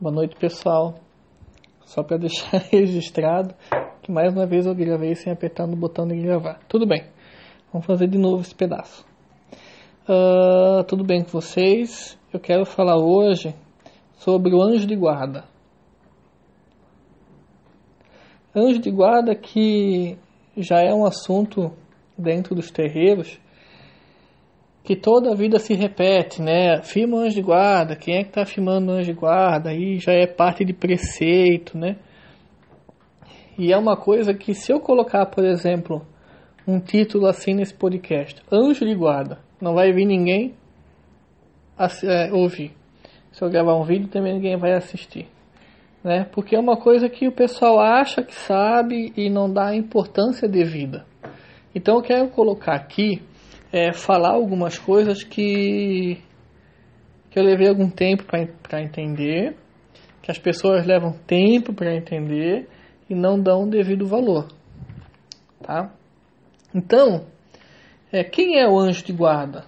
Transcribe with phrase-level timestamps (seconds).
[0.00, 0.94] Boa noite, pessoal.
[1.84, 3.52] Só para deixar registrado
[4.00, 6.60] que mais uma vez eu gravei sem apertar no botão de gravar.
[6.68, 7.04] Tudo bem,
[7.72, 9.04] vamos fazer de novo esse pedaço.
[10.08, 12.16] Uh, tudo bem com vocês?
[12.32, 13.52] Eu quero falar hoje
[14.18, 15.46] sobre o anjo de guarda.
[18.54, 20.16] Anjo de guarda que
[20.56, 21.72] já é um assunto
[22.16, 23.40] dentro dos terreiros
[24.88, 26.80] que toda a vida se repete, né?
[26.80, 29.68] Firma anjo de guarda, quem é que está firmando anjo de guarda?
[29.68, 31.96] Aí já é parte de preceito, né?
[33.58, 36.06] E é uma coisa que se eu colocar, por exemplo,
[36.66, 40.54] um título assim nesse podcast, anjo de guarda, não vai vir ninguém
[42.04, 42.72] é, ouvir.
[43.30, 45.28] Se eu gravar um vídeo, também ninguém vai assistir.
[46.02, 46.26] Né?
[46.32, 51.04] Porque é uma coisa que o pessoal acha que sabe e não dá importância devida.
[51.74, 53.20] Então eu quero colocar aqui
[53.72, 56.22] é, falar algumas coisas que,
[57.30, 59.56] que eu levei algum tempo para entender,
[60.22, 62.68] que as pessoas levam tempo para entender
[63.08, 64.48] e não dão o devido valor.
[65.62, 65.92] Tá?
[66.74, 67.26] Então,
[68.12, 69.64] é, quem é o anjo de guarda?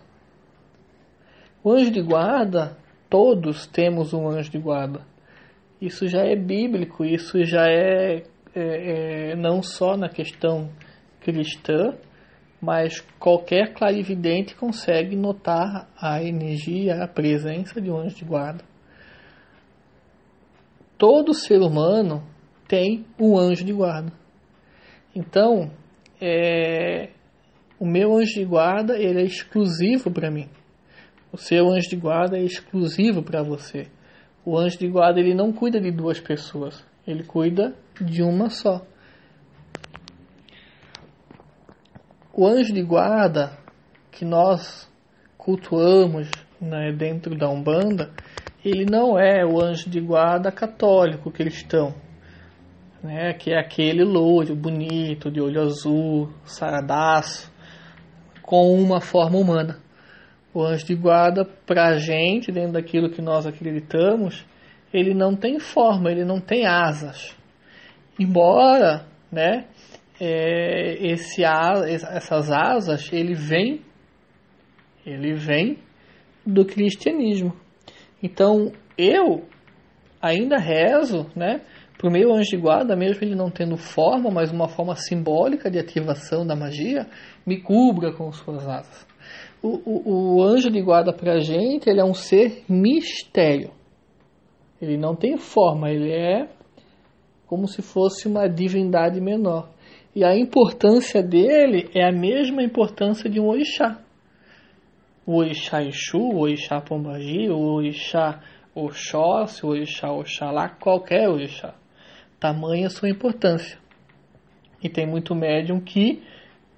[1.63, 2.77] O anjo de guarda,
[3.09, 5.03] todos temos um anjo de guarda.
[5.81, 8.23] Isso já é bíblico, isso já é,
[8.55, 10.71] é, é não só na questão
[11.21, 11.95] cristã,
[12.61, 18.63] mas qualquer clarividente consegue notar a energia, a presença de um anjo de guarda.
[20.99, 22.23] Todo ser humano
[22.69, 24.13] tem um anjo de guarda.
[25.17, 25.71] Então,
[26.21, 27.09] é,
[27.79, 30.49] o meu anjo de guarda ele é exclusivo para mim.
[31.33, 33.87] O seu anjo de guarda é exclusivo para você.
[34.45, 38.85] O anjo de guarda ele não cuida de duas pessoas, ele cuida de uma só.
[42.41, 43.53] O anjo de guarda
[44.11, 44.91] que nós
[45.37, 48.15] cultuamos né, dentro da Umbanda,
[48.65, 51.95] ele não é o anjo de guarda católico cristão,
[53.03, 57.53] né, que é aquele loiro, bonito, de olho azul, saradaço,
[58.41, 59.79] com uma forma humana.
[60.55, 64.47] O anjo de guarda, para a gente, dentro daquilo que nós acreditamos,
[64.95, 67.37] ele não tem forma, ele não tem asas.
[68.19, 69.67] Embora, né,
[70.21, 73.81] é, esse, essas asas, ele vem,
[75.07, 75.79] ele vem
[76.47, 77.55] do cristianismo.
[78.23, 79.49] Então, eu
[80.21, 81.63] ainda rezo, né,
[81.97, 85.71] para o meu anjo de guarda, mesmo ele não tendo forma, mas uma forma simbólica
[85.71, 87.07] de ativação da magia,
[87.47, 89.07] me cubra com suas asas.
[89.63, 93.71] O, o, o anjo de guarda para a gente, ele é um ser mistério.
[94.81, 96.49] Ele não tem forma, ele é
[97.47, 99.69] como se fosse uma divindade menor.
[100.15, 104.01] E a importância dele é a mesma importância de um orixá.
[105.25, 108.41] O orixá Exu, o orixá Pombagi, o orixá
[108.75, 111.75] Oxóssi, o orixá Oxalá, qualquer orixá.
[112.41, 113.79] Tamanha sua importância.
[114.83, 116.23] E tem muito médium que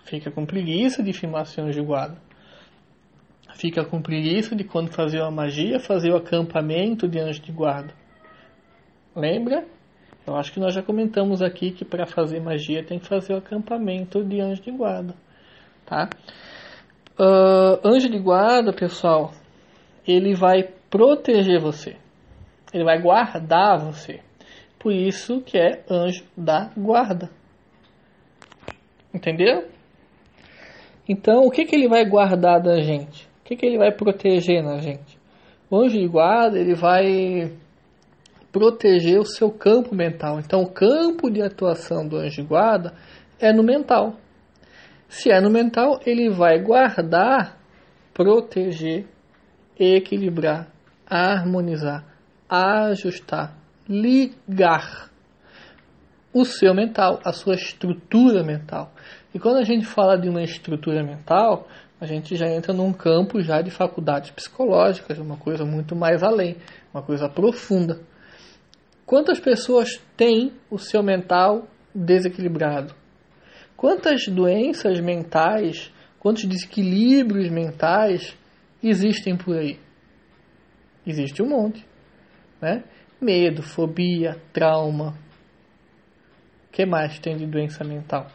[0.04, 2.18] fica com preguiça de firmar seu anjo guarda.
[3.54, 7.94] Fica com preguiça de quando fazer uma magia, fazer o acampamento de anjo de guarda.
[9.14, 9.64] Lembra?
[10.26, 13.38] Eu acho que nós já comentamos aqui que para fazer magia tem que fazer o
[13.38, 15.14] acampamento de anjo de guarda,
[15.84, 16.08] tá?
[17.18, 19.32] Uh, anjo de guarda, pessoal,
[20.06, 21.96] ele vai proteger você,
[22.72, 24.20] ele vai guardar você.
[24.78, 27.30] Por isso que é anjo da guarda.
[29.14, 29.68] Entendeu?
[31.08, 33.28] Então, o que, que ele vai guardar da gente?
[33.40, 35.18] O que, que ele vai proteger na gente?
[35.70, 37.52] O anjo de guarda, ele vai
[38.52, 40.38] proteger o seu campo mental.
[40.38, 42.92] Então, o campo de atuação do anjo guarda
[43.40, 44.16] é no mental.
[45.08, 47.58] Se é no mental, ele vai guardar,
[48.14, 49.06] proteger,
[49.78, 50.68] equilibrar,
[51.06, 52.04] harmonizar,
[52.48, 53.56] ajustar,
[53.88, 55.10] ligar
[56.32, 58.92] o seu mental, a sua estrutura mental.
[59.34, 61.66] E quando a gente fala de uma estrutura mental,
[62.00, 66.56] a gente já entra num campo já de faculdades psicológicas, uma coisa muito mais além,
[66.92, 68.00] uma coisa profunda.
[69.12, 72.94] Quantas pessoas têm o seu mental desequilibrado?
[73.76, 78.34] Quantas doenças mentais, quantos desequilíbrios mentais
[78.82, 79.78] existem por aí?
[81.06, 81.86] Existe um monte,
[82.58, 82.84] né?
[83.20, 85.10] Medo, fobia, trauma.
[86.68, 88.28] O que mais tem de doença mental?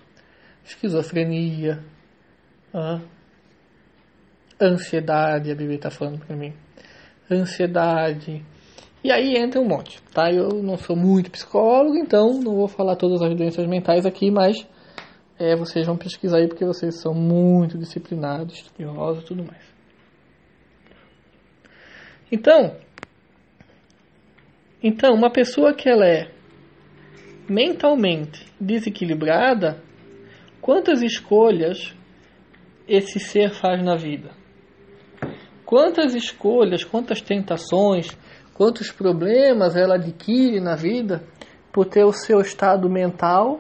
[0.64, 1.84] Esquizofrenia,
[4.62, 6.54] ansiedade, a Bíblia está falando para mim.
[7.32, 8.46] Ansiedade,
[9.08, 10.30] e aí entra um monte, tá?
[10.30, 14.68] Eu não sou muito psicólogo, então não vou falar todas as doenças mentais aqui, mas
[15.40, 19.64] é, vocês vão pesquisar aí porque vocês são muito disciplinados, estudiosos e tudo mais.
[22.30, 22.76] Então,
[24.84, 26.30] Então, uma pessoa que ela é
[27.48, 29.82] mentalmente desequilibrada,
[30.60, 31.96] quantas escolhas
[32.86, 34.32] esse ser faz na vida?
[35.66, 38.18] Quantas escolhas, quantas tentações,
[38.58, 41.24] quantos problemas ela adquire na vida
[41.72, 43.60] por ter o seu estado mental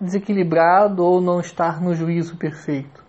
[0.00, 3.02] desequilibrado ou não estar no juízo perfeito.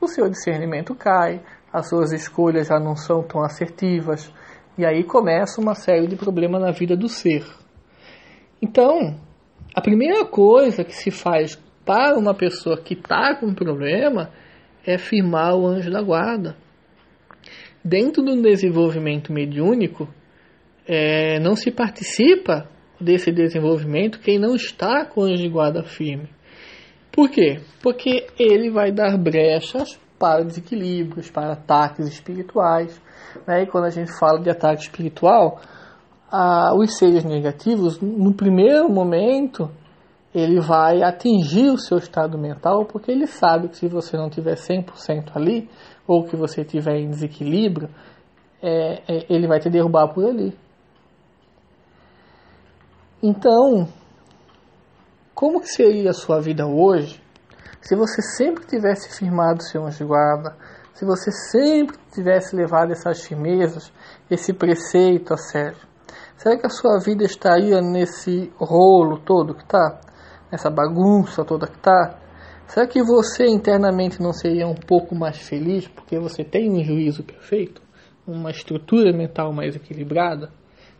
[0.00, 1.40] O seu discernimento cai,
[1.72, 4.32] as suas escolhas já não são tão assertivas,
[4.76, 7.44] e aí começa uma série de problemas na vida do ser.
[8.60, 9.16] Então,
[9.74, 14.30] a primeira coisa que se faz para uma pessoa que está com problema
[14.84, 16.56] é firmar o anjo da guarda.
[17.84, 20.08] Dentro do desenvolvimento mediúnico,
[20.88, 22.66] é, não se participa
[22.98, 26.28] desse desenvolvimento quem não está com anjo de guarda firme.
[27.12, 27.60] Por quê?
[27.82, 33.00] Porque ele vai dar brechas para desequilíbrios, para ataques espirituais.
[33.46, 33.62] Né?
[33.62, 35.60] E quando a gente fala de ataque espiritual,
[36.76, 39.70] os seres negativos, no primeiro momento,
[40.34, 44.54] ele vai atingir o seu estado mental, porque ele sabe que se você não tiver
[44.54, 45.68] 100% ali,
[46.06, 47.88] ou que você tiver em desequilíbrio,
[48.62, 50.52] é, é, ele vai te derrubar por ali.
[53.20, 53.88] Então,
[55.34, 57.20] como que seria a sua vida hoje
[57.80, 60.56] se você sempre tivesse firmado seu anjo guarda,
[60.94, 63.92] se você sempre tivesse levado essas firmezas,
[64.30, 65.78] esse preceito a sério?
[66.36, 70.00] Será que a sua vida estaria nesse rolo todo que está?
[70.52, 72.18] Nessa bagunça toda que está?
[72.68, 77.24] Será que você internamente não seria um pouco mais feliz porque você tem um juízo
[77.24, 77.82] perfeito?
[78.24, 80.52] Uma estrutura mental mais equilibrada?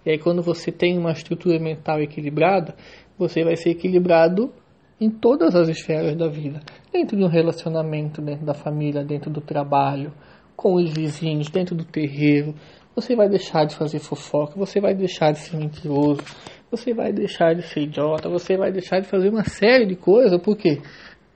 [0.08, 2.74] E aí, quando você tem uma estrutura mental equilibrada,
[3.18, 4.50] você vai ser equilibrado
[4.98, 6.60] em todas as esferas da vida.
[6.90, 10.10] Dentro de um relacionamento, dentro da família, dentro do trabalho,
[10.56, 12.54] com os vizinhos, dentro do terreiro.
[12.96, 16.22] Você vai deixar de fazer fofoca, você vai deixar de ser mentiroso,
[16.70, 20.40] você vai deixar de ser idiota, você vai deixar de fazer uma série de coisas.
[20.40, 20.80] Por quê?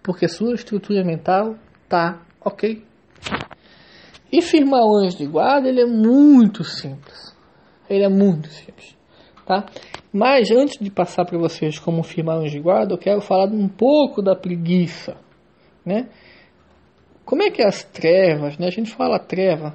[0.02, 1.56] Porque sua estrutura mental
[1.90, 2.82] tá ok.
[4.32, 7.31] E firmar o anjo de guarda, ele é muito simples.
[7.88, 8.96] Ele é muito simples.
[9.46, 9.66] Tá?
[10.12, 13.68] Mas antes de passar para vocês como firmar um de guarda, eu quero falar um
[13.68, 15.16] pouco da preguiça.
[15.84, 16.08] Né?
[17.24, 18.66] Como é que é as trevas, né?
[18.66, 19.74] a gente fala treva,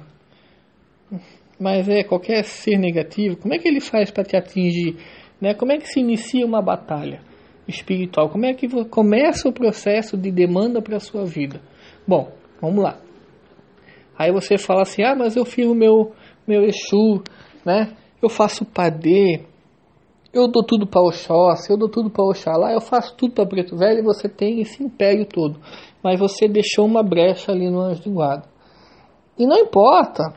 [1.58, 4.96] mas é qualquer ser negativo, como é que ele faz para te atingir?
[5.40, 5.54] Né?
[5.54, 7.20] Como é que se inicia uma batalha
[7.66, 8.28] espiritual?
[8.30, 11.60] Como é que começa o processo de demanda para a sua vida?
[12.06, 13.00] Bom, vamos lá.
[14.16, 16.12] Aí você fala assim, ah, mas eu firmo meu,
[16.46, 17.22] meu Exu,
[17.64, 17.96] né?
[18.22, 19.44] eu faço padê,
[20.32, 23.76] eu dou tudo para Oxóssi, eu dou tudo para Oxalá, eu faço tudo para Preto
[23.76, 25.58] Velho e você tem esse império todo.
[26.02, 28.44] Mas você deixou uma brecha ali no anjo de guarda.
[29.38, 30.34] E não importa,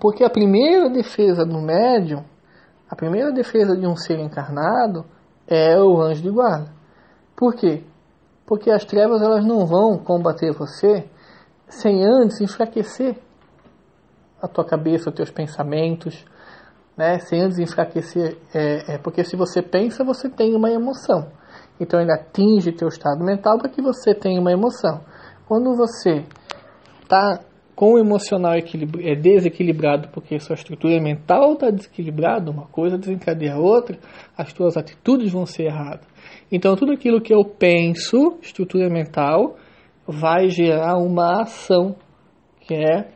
[0.00, 2.24] porque a primeira defesa do médium,
[2.88, 5.04] a primeira defesa de um ser encarnado
[5.46, 6.72] é o anjo de guarda.
[7.36, 7.82] Por quê?
[8.46, 11.08] Porque as trevas elas não vão combater você
[11.68, 13.16] sem antes enfraquecer
[14.40, 16.24] a tua cabeça, os teus pensamentos,
[16.96, 21.30] né, sem antes enfraquecer, é, é, porque se você pensa, você tem uma emoção.
[21.80, 25.00] Então ele atinge teu estado mental para que você tenha uma emoção.
[25.46, 26.24] Quando você
[27.02, 27.40] está
[27.74, 33.58] com o emocional é desequilibrado porque sua estrutura mental está desequilibrada, uma coisa desencadeia a
[33.58, 33.98] outra,
[34.36, 36.06] as tuas atitudes vão ser erradas.
[36.50, 39.56] Então tudo aquilo que eu penso, estrutura mental,
[40.06, 41.96] vai gerar uma ação,
[42.60, 43.08] que é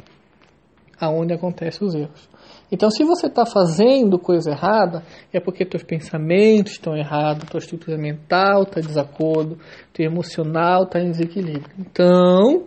[0.98, 2.28] aonde acontecem os erros.
[2.70, 7.96] Então, se você está fazendo coisa errada, é porque teus pensamentos estão errados, tua estrutura
[7.96, 9.58] mental está em desacordo,
[9.92, 11.70] teu emocional está em desequilíbrio.
[11.78, 12.66] Então,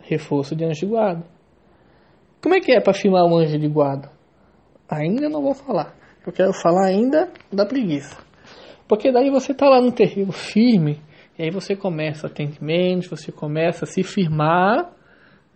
[0.00, 1.24] reforço de anjo de guarda.
[2.42, 4.10] Como é que é para firmar o anjo de guarda?
[4.88, 5.94] Ainda não vou falar.
[6.26, 8.16] Eu quero falar ainda da preguiça.
[8.86, 11.00] Porque daí você está lá no terreno firme,
[11.38, 14.92] e aí você começa atendimentos, você começa a se firmar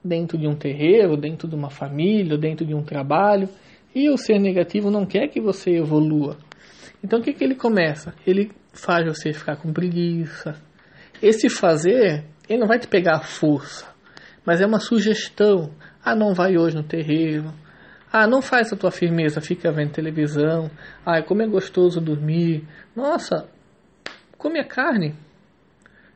[0.05, 3.49] dentro de um terreiro, dentro de uma família, dentro de um trabalho,
[3.95, 6.37] e o ser negativo não quer que você evolua.
[7.03, 8.15] Então o que, que ele começa?
[8.27, 10.57] Ele faz você ficar com preguiça.
[11.23, 13.87] Esse fazer, ele não vai te pegar a força,
[14.45, 15.71] mas é uma sugestão.
[16.05, 17.53] Ah, não vai hoje no terreiro.
[18.13, 20.71] Ah, não faz a tua firmeza, fica vendo televisão.
[21.05, 22.67] Ah, como é gostoso dormir.
[22.95, 23.49] Nossa,
[24.37, 25.15] come a carne.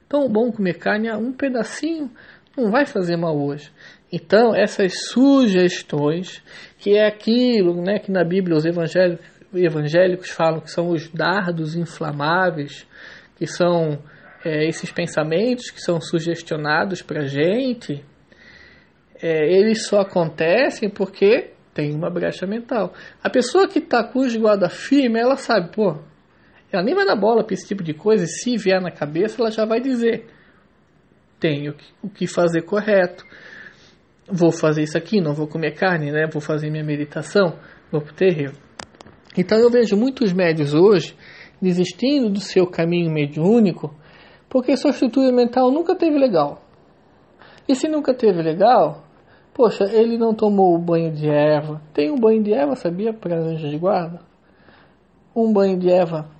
[0.08, 2.10] Tão bom comer carne, um pedacinho
[2.56, 3.70] não vai fazer mal hoje.
[4.12, 6.42] Então, essas sugestões,
[6.78, 11.74] que é aquilo né, que na Bíblia os evangélicos, evangélicos falam que são os dardos
[11.74, 12.86] inflamáveis,
[13.36, 13.98] que são
[14.44, 18.04] é, esses pensamentos que são sugestionados para a gente,
[19.20, 22.92] é, eles só acontecem porque tem uma brecha mental.
[23.22, 25.98] A pessoa que está com o guarda firme, ela sabe, pô,
[26.72, 29.40] ela nem vai na bola para esse tipo de coisa, e se vier na cabeça,
[29.40, 30.26] ela já vai dizer:
[31.38, 33.24] tenho o que fazer correto,
[34.30, 36.26] vou fazer isso aqui, não vou comer carne, né?
[36.32, 37.58] vou fazer minha meditação,
[37.90, 38.54] vou para o terreiro.
[39.36, 41.14] Então eu vejo muitos médios hoje
[41.60, 43.94] desistindo do seu caminho mediúnico
[44.48, 46.62] porque sua estrutura mental nunca teve legal.
[47.68, 49.04] E se nunca teve legal,
[49.52, 51.80] poxa, ele não tomou o banho de erva.
[51.92, 54.20] Tem um banho de erva, sabia, para anjos de guarda?
[55.34, 56.30] Um banho de erva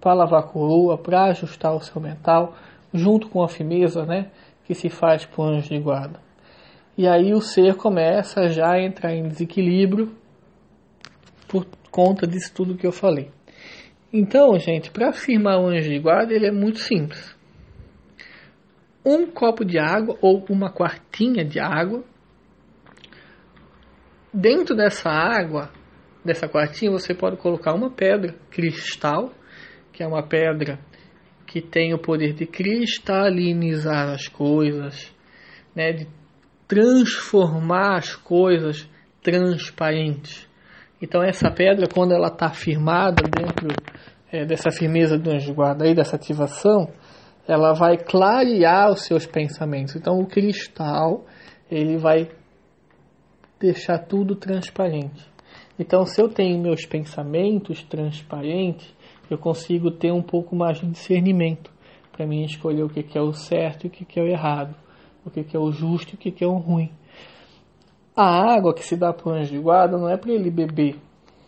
[0.00, 2.54] para lavar a coroa, para ajustar o seu mental,
[2.92, 4.30] junto com a firmeza né,
[4.64, 6.20] que se faz para o anjo de guarda.
[6.96, 10.14] E aí o ser começa já a entrar em desequilíbrio
[11.48, 13.30] por conta disso tudo que eu falei.
[14.12, 17.34] Então, gente, para afirmar o anjo de guarda, ele é muito simples.
[19.04, 22.04] Um copo de água ou uma quartinha de água.
[24.32, 25.70] Dentro dessa água,
[26.24, 29.32] dessa quartinha, você pode colocar uma pedra cristal,
[29.92, 30.78] que é uma pedra
[31.52, 35.14] que tem o poder de cristalinizar as coisas,
[35.76, 36.08] né, de
[36.66, 38.88] transformar as coisas
[39.22, 40.48] transparentes.
[41.02, 43.68] Então essa pedra, quando ela está firmada dentro
[44.32, 46.88] é, dessa firmeza do anjo guarda aí, dessa ativação,
[47.46, 49.94] ela vai clarear os seus pensamentos.
[49.94, 51.26] Então o cristal,
[51.70, 52.30] ele vai
[53.60, 55.30] deixar tudo transparente.
[55.78, 58.90] Então se eu tenho meus pensamentos transparentes,
[59.32, 61.70] eu consigo ter um pouco mais de discernimento
[62.12, 64.74] para mim escolher o que, é o certo e o que, é o errado,
[65.24, 66.90] o que, é o justo e o que, é o ruim.
[68.14, 70.96] A água que se dá para o anjo de guarda não é para ele beber.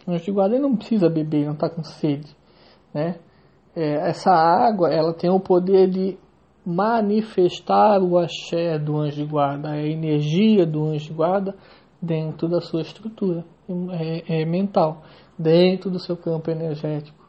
[0.07, 2.35] O anjo de guarda ele não precisa beber, não está com sede.
[2.93, 3.17] Né?
[3.77, 6.17] É, essa água ela tem o poder de
[6.65, 11.55] manifestar o axé do anjo de guarda, a energia do anjo de guarda
[12.01, 13.45] dentro da sua estrutura
[13.93, 15.03] é, é mental,
[15.39, 17.24] dentro do seu campo energético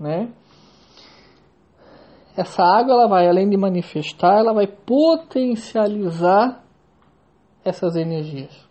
[0.00, 0.32] né?
[2.36, 6.64] Essa água ela vai além de manifestar, ela vai potencializar
[7.62, 8.68] essas energias.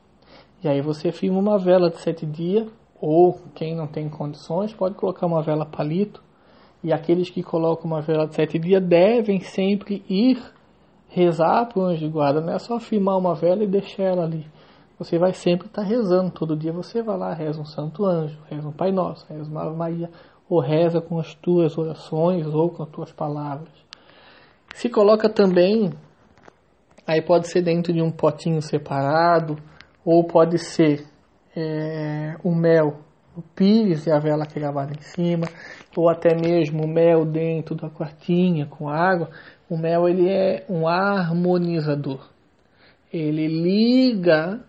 [0.63, 2.67] E aí você firma uma vela de sete dias,
[2.99, 6.21] ou quem não tem condições pode colocar uma vela palito.
[6.83, 10.41] E aqueles que colocam uma vela de sete dias devem sempre ir
[11.09, 12.41] rezar para o anjo de guarda.
[12.41, 14.45] Não é só firmar uma vela e deixar ela ali.
[14.97, 16.31] Você vai sempre estar rezando.
[16.31, 19.69] Todo dia você vai lá, reza um Santo Anjo, reza um Pai Nosso, reza uma
[19.71, 20.09] Maria,
[20.49, 23.69] ou reza com as tuas orações ou com as tuas palavras.
[24.73, 25.91] Se coloca também,
[27.05, 29.57] aí pode ser dentro de um potinho separado,
[30.03, 31.05] ou pode ser
[31.55, 33.01] é, o mel,
[33.35, 35.45] o pires e a vela que é gravada em cima,
[35.95, 39.29] ou até mesmo o mel dentro da quartinha com água.
[39.69, 42.27] O mel ele é um harmonizador.
[43.11, 44.61] Ele liga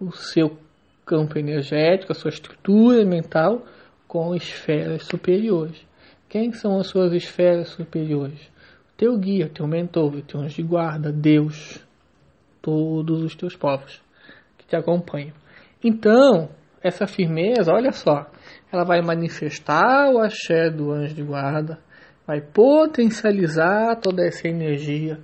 [0.00, 0.56] o seu
[1.04, 3.62] campo energético, a sua estrutura mental
[4.06, 5.84] com esferas superiores.
[6.28, 8.40] Quem são as suas esferas superiores?
[8.92, 11.84] O teu guia, teu mentor, o teu anjo de guarda, Deus,
[12.60, 14.02] todos os teus povos
[14.58, 15.34] que te acompanham.
[15.82, 16.48] Então,
[16.82, 18.26] essa firmeza, olha só,
[18.72, 21.78] ela vai manifestar o axé do anjo de guarda,
[22.26, 25.18] vai potencializar toda essa energia.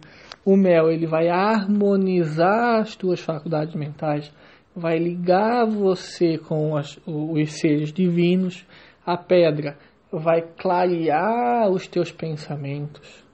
[0.45, 4.33] O mel ele vai harmonizar as tuas faculdades mentais,
[4.75, 8.67] vai ligar você com as, os seres divinos,
[9.05, 9.77] a pedra
[10.11, 13.25] vai clarear os teus pensamentos.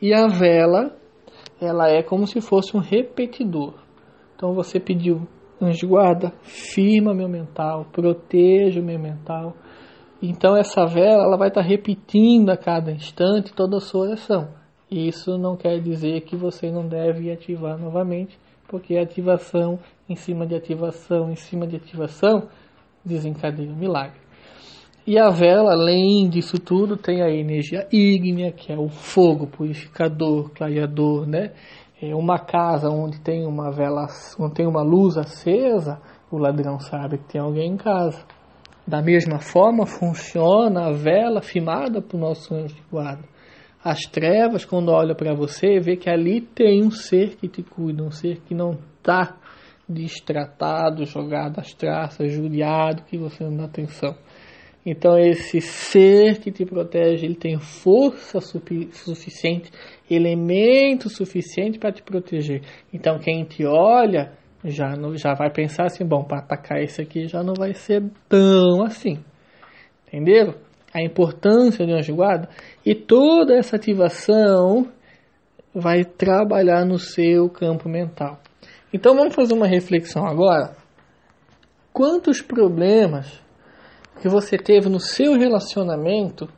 [0.00, 0.96] E a vela,
[1.60, 3.74] ela é como se fosse um repetidor.
[4.36, 5.26] Então você pediu,
[5.60, 9.56] anjo guarda, firma meu mental, proteja o meu mental.
[10.20, 14.48] Então essa vela, ela vai estar repetindo a cada instante toda a sua oração.
[14.90, 18.38] Isso não quer dizer que você não deve ativar novamente,
[18.68, 19.78] porque a ativação
[20.08, 22.48] em cima de ativação, em cima de ativação,
[23.04, 24.24] desencadeia um milagre.
[25.06, 30.50] E a vela, além disso tudo, tem a energia ígnea, que é o fogo purificador,
[30.50, 31.52] clareador, né?
[32.00, 34.06] É uma casa onde tem uma vela,
[34.38, 38.24] onde tem uma luz acesa, o ladrão sabe que tem alguém em casa.
[38.86, 43.24] Da mesma forma funciona a vela firmada para o nosso anjo de guarda.
[43.82, 48.02] As trevas, quando olha para você, vê que ali tem um ser que te cuida,
[48.02, 49.36] um ser que não está
[49.88, 54.16] destratado, jogado às traças, judiado, que você não dá atenção.
[54.86, 59.70] Então esse ser que te protege, ele tem força suficiente,
[60.10, 62.62] elemento suficiente para te proteger.
[62.92, 67.26] Então quem te olha já não, já vai pensar assim, bom, para atacar esse aqui
[67.26, 69.22] já não vai ser tão assim.
[70.06, 70.54] Entenderam?
[70.92, 72.48] A importância de anjo guarda
[72.86, 74.86] e toda essa ativação
[75.74, 78.38] vai trabalhar no seu campo mental.
[78.94, 80.76] Então vamos fazer uma reflexão agora
[81.92, 83.42] quantos problemas
[84.22, 86.48] que você teve no seu relacionamento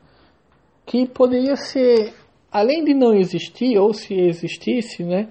[0.85, 2.13] que poderia ser,
[2.53, 5.31] além de não existir, ou se existisse, né?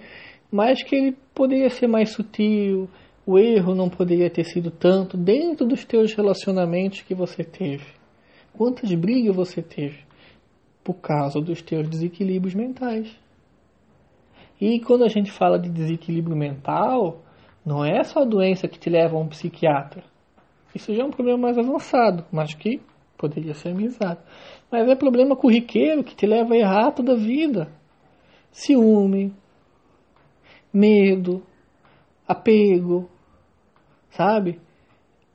[0.51, 2.89] Mas que ele poderia ser mais sutil,
[3.23, 7.85] o erro não poderia ter sido tanto dentro dos teus relacionamentos que você teve.
[8.51, 9.99] Quantas brigas você teve
[10.83, 13.15] por causa dos teus desequilíbrios mentais.
[14.59, 17.23] E quando a gente fala de desequilíbrio mental,
[17.65, 20.03] não é só a doença que te leva a um psiquiatra.
[20.73, 22.81] Isso já é um problema mais avançado, mas que
[23.17, 24.19] poderia ser amenizado.
[24.71, 27.69] Mas é problema corriqueiro que te leva a errar toda a vida.
[28.51, 29.33] Ciúme,
[30.71, 31.43] medo,
[32.27, 33.09] apego,
[34.09, 34.59] sabe?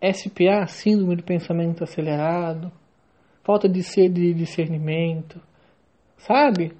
[0.03, 2.73] SPA, síndrome do pensamento acelerado,
[3.43, 5.41] falta de sede de discernimento,
[6.17, 6.73] sabe?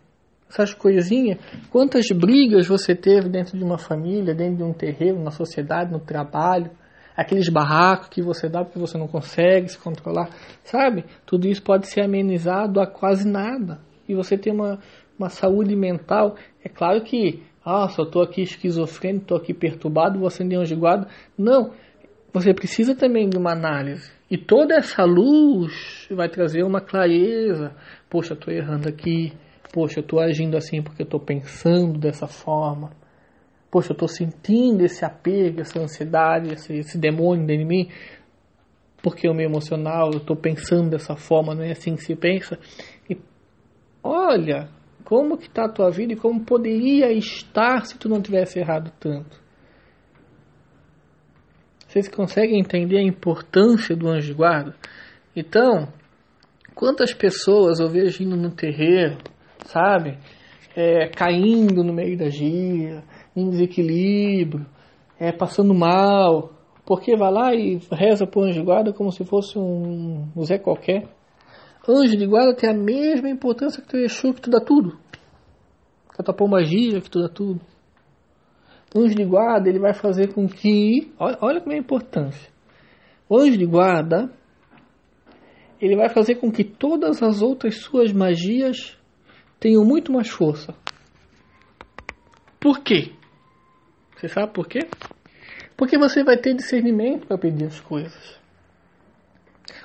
[0.51, 1.39] Essas coisinhas.
[1.71, 6.01] Quantas brigas você teve dentro de uma família, dentro de um terreno, na sociedade, no
[6.01, 6.71] trabalho,
[7.17, 10.31] aqueles barracos que você dá porque você não consegue se controlar,
[10.65, 11.05] sabe?
[11.25, 13.79] Tudo isso pode ser amenizado a quase nada.
[14.09, 14.81] E você tem uma,
[15.19, 16.35] uma saúde mental.
[16.65, 21.07] É claro que, ah, só estou aqui esquizofrênico, estou aqui perturbado, vou acender um giguado.
[21.39, 21.73] Não,
[22.33, 24.11] você precisa também de uma análise.
[24.31, 27.73] E toda essa luz vai trazer uma clareza.
[28.09, 29.33] Poxa, estou errando aqui.
[29.73, 32.91] Poxa, eu estou agindo assim porque eu estou pensando dessa forma.
[33.71, 37.89] Poxa, eu estou sentindo esse apego, essa ansiedade, esse, esse demônio dentro de mim.
[39.03, 42.59] Porque o meu emocional, eu estou pensando dessa forma, não é assim que se pensa.
[43.09, 43.17] E
[44.03, 44.69] olha,
[45.05, 48.93] como que está a tua vida e como poderia estar se tu não tivesse errado
[48.99, 49.41] tanto.
[51.87, 54.77] Vocês conseguem entender a importância do anjo de guarda?
[55.35, 55.93] Então,
[56.75, 59.19] quantas pessoas eu vejo indo no terreiro,
[59.67, 60.19] sabe?
[60.77, 63.03] É, caindo no meio da gira,
[63.35, 64.67] em desequilíbrio,
[65.19, 66.53] é, passando mal,
[66.87, 71.09] porque vai lá e reza o anjo de guarda como se fosse um, Zé qualquer.
[71.89, 74.99] Anjo de guarda tem a mesma importância que o Exu, que tu dá tudo.
[76.15, 77.61] Que a tua magia, que tu dá tudo
[78.95, 82.51] anjo de guarda ele vai fazer com que, olha, olha como é a importância.
[83.29, 84.31] O anjo de guarda
[85.81, 88.99] ele vai fazer com que todas as outras suas magias
[89.61, 90.75] tenham muito mais força.
[92.59, 93.13] Por quê?
[94.17, 94.81] Você sabe por quê?
[95.77, 98.41] Porque você vai ter discernimento para pedir as coisas.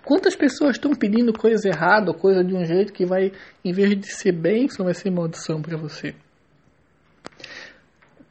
[0.03, 3.31] Quantas pessoas estão pedindo coisa errada, coisa de um jeito que vai,
[3.63, 6.15] em vez de ser bênção, vai ser maldição para você?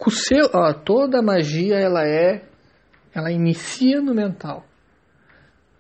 [0.07, 2.43] o seu, ó, toda magia ela é,
[3.15, 4.65] ela inicia no mental.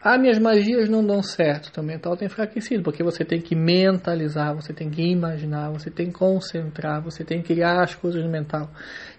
[0.05, 1.81] Ah, minhas magias não dão certo.
[1.81, 6.09] O mental tem enfraquecido, porque você tem que mentalizar, você tem que imaginar, você tem
[6.09, 8.69] que concentrar, você tem que criar as coisas no mental.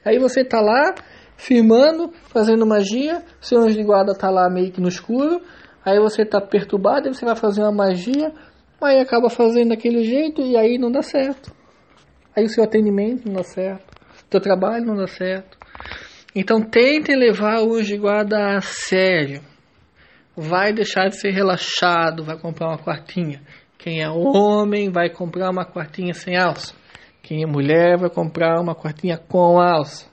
[0.06, 0.94] Aí você está lá,
[1.36, 5.42] firmando, fazendo magia, seu anjo de guarda está lá meio que no escuro,
[5.84, 8.32] aí você está perturbado, aí você vai fazer uma magia,
[8.80, 11.52] aí acaba fazendo daquele jeito e aí não dá certo.
[12.38, 13.96] Aí o seu atendimento não dá certo
[14.30, 15.58] teu trabalho não dá certo.
[16.36, 19.42] Então tentem levar o anjo de guarda a sério.
[20.36, 23.42] Vai deixar de ser relaxado, vai comprar uma quartinha.
[23.78, 26.74] Quem é homem vai comprar uma quartinha sem alça.
[27.22, 30.08] Quem é mulher vai comprar uma quartinha com alça.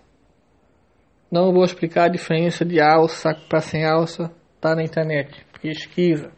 [1.31, 4.31] Não vou explicar a diferença de alça para sem alça,
[4.61, 5.45] tá na internet.
[5.61, 6.31] Pesquisa.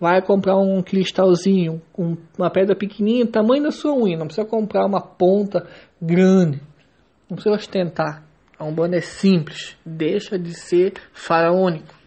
[0.00, 4.16] Vai comprar um cristalzinho, um, uma pedra pequenininha, tamanho da sua unha.
[4.16, 5.68] Não precisa comprar uma ponta
[6.00, 6.60] grande.
[7.28, 8.24] Não precisa ostentar.
[8.58, 9.76] A Umbanda é simples.
[9.84, 12.01] Deixa de ser faraônico.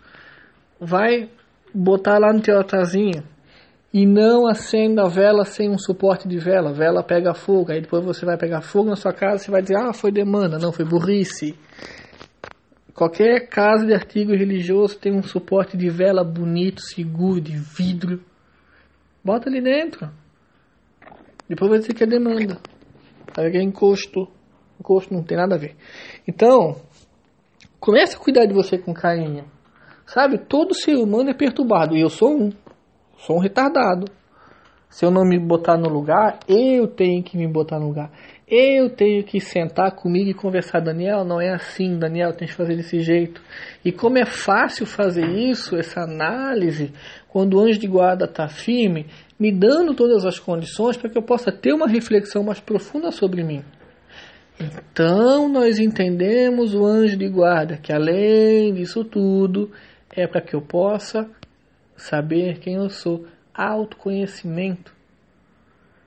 [0.79, 1.29] Vai
[1.73, 3.23] botar lá no teu altarzinho
[3.93, 6.73] e não acenda a vela sem um suporte de vela.
[6.73, 7.71] Vela pega fogo.
[7.71, 10.59] Aí depois você vai pegar fogo na sua casa e vai dizer: Ah, foi demanda.
[10.59, 11.57] Não, foi burrice.
[12.93, 18.21] Qualquer casa de artigo religioso tem um suporte de vela bonito, seguro, de vidro.
[19.23, 20.09] Bota ali dentro.
[21.47, 22.57] Depois vai dizer que é demanda.
[23.38, 24.27] Aí é encosto.
[24.81, 25.75] Gosto não tem nada a ver.
[26.27, 26.81] Então,
[27.79, 29.45] comece a cuidar de você com carinho.
[30.05, 30.37] Sabe?
[30.37, 31.95] Todo ser humano é perturbado.
[31.95, 32.51] E eu sou um.
[33.17, 34.05] Sou um retardado.
[34.89, 38.11] Se eu não me botar no lugar, eu tenho que me botar no lugar.
[38.47, 40.79] Eu tenho que sentar comigo e conversar.
[40.79, 41.97] Daniel, não é assim.
[41.97, 43.41] Daniel, tem que fazer desse jeito.
[43.83, 46.93] E como é fácil fazer isso, essa análise,
[47.27, 51.23] quando o anjo de guarda está firme, me dando todas as condições para que eu
[51.23, 53.63] possa ter uma reflexão mais profunda sobre mim.
[54.59, 59.69] Então nós entendemos o anjo de guarda, que além disso tudo,
[60.15, 61.30] é para que eu possa
[61.95, 64.93] saber quem eu sou, autoconhecimento.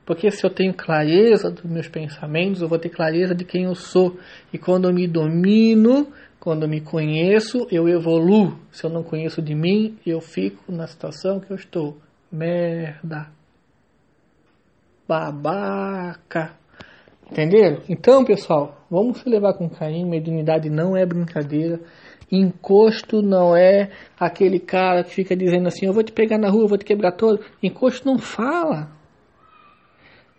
[0.05, 3.75] Porque se eu tenho clareza dos meus pensamentos, eu vou ter clareza de quem eu
[3.75, 4.19] sou.
[4.53, 8.59] E quando eu me domino, Quando eu me conheço, eu evoluo.
[8.71, 11.99] Se eu não conheço de mim, eu fico na situação que eu estou.
[12.31, 13.27] Merda.
[15.07, 16.55] Babaca.
[17.31, 17.83] Entenderam?
[17.89, 20.09] Então, pessoal, vamos se levar com carinho.
[20.09, 21.81] Mediunidade não é brincadeira.
[22.31, 26.65] Encosto não é aquele cara que fica dizendo assim: Eu vou te pegar na rua,
[26.65, 27.43] eu vou te quebrar todo.
[27.63, 28.91] Encosto não fala.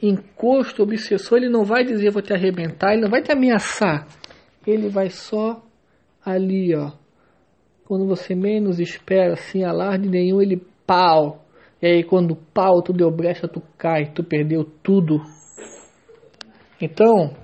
[0.02, 4.08] Encosto, obsessor, ele não vai dizer: Eu vou te arrebentar, ele não vai te ameaçar.
[4.68, 5.64] Ele vai só
[6.24, 6.92] ali, ó.
[7.86, 11.44] Quando você menos espera, sem alarde nenhum, ele pau.
[11.82, 15.22] E aí, quando pau, tu deu brecha, tu cai, tu perdeu tudo.
[16.80, 17.36] Então,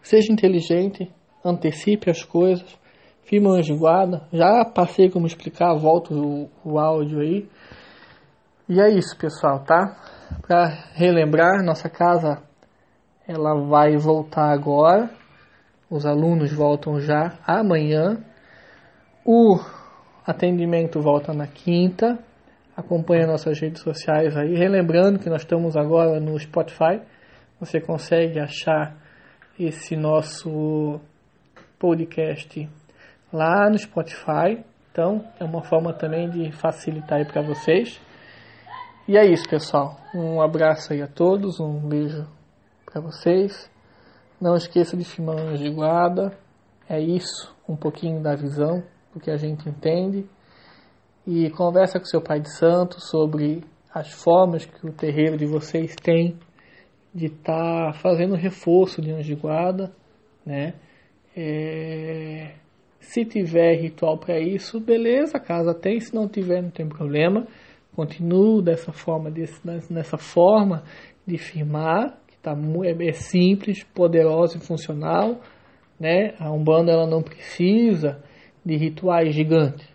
[0.00, 1.10] seja inteligente,
[1.44, 2.78] antecipe as coisas,
[3.38, 4.22] de guarda.
[4.32, 7.48] Já passei como explicar, volto o, o áudio aí.
[8.68, 9.96] E é isso, pessoal, tá?
[10.46, 12.42] Para relembrar, nossa casa
[13.28, 15.10] ela vai voltar agora
[15.90, 18.24] os alunos voltam já amanhã.
[19.26, 19.58] O
[20.24, 22.16] atendimento volta na quinta.
[22.76, 24.54] Acompanhe nossas redes sociais aí.
[24.54, 27.00] Relembrando que nós estamos agora no Spotify.
[27.58, 28.96] Você consegue achar
[29.58, 31.00] esse nosso
[31.76, 32.68] podcast
[33.32, 34.64] lá no Spotify.
[34.90, 38.00] Então, é uma forma também de facilitar aí para vocês.
[39.06, 39.96] E é isso, pessoal.
[40.14, 42.26] Um abraço aí a todos, um beijo
[42.84, 43.70] para vocês.
[44.40, 46.36] Não esqueça de filmar de guarda.
[46.88, 50.28] É isso, um pouquinho da visão do que a gente entende.
[51.26, 55.94] E conversa com seu pai de santo sobre as formas que o terreiro de vocês
[55.96, 56.38] tem
[57.12, 59.92] de estar tá fazendo reforço de anjo de guarda,
[60.46, 60.74] né?
[61.36, 62.54] É...
[63.00, 65.98] Se tiver ritual para isso, beleza, casa tem.
[65.98, 67.46] Se não tiver, não tem problema.
[67.96, 69.60] Continuo dessa forma, desse,
[69.90, 70.84] nessa forma
[71.26, 75.40] de firmar tá, é, é simples, poderosa e funcional.
[75.98, 76.34] Né?
[76.38, 78.22] A Umbanda ela não precisa
[78.64, 79.88] de rituais gigantes.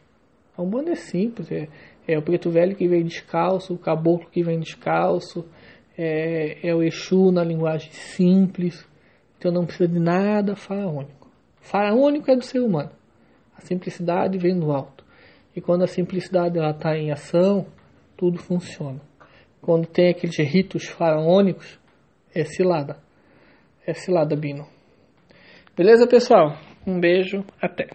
[0.57, 1.67] A Umbanda é simples, é,
[2.07, 5.45] é o preto velho que vem descalço, o caboclo que vem descalço,
[5.97, 8.87] é, é o Exu na linguagem simples,
[9.37, 11.24] então não precisa de nada faraônico.
[11.65, 12.91] Faraônico é do ser humano.
[13.57, 15.03] A simplicidade vem do alto.
[15.55, 17.65] E quando a simplicidade está em ação,
[18.15, 19.01] tudo funciona.
[19.61, 21.79] Quando tem aqueles ritos faraônicos,
[22.35, 22.97] é cilada.
[23.85, 24.67] É cilada, Bino.
[25.75, 26.55] Beleza, pessoal?
[26.85, 27.87] Um beijo, até.